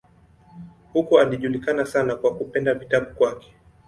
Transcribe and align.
Huko 0.93 1.19
alijulikana 1.19 1.85
sana 1.85 2.15
kwa 2.15 2.35
kupenda 2.35 2.73
vitabu 2.73 3.15
kwake. 3.15 3.55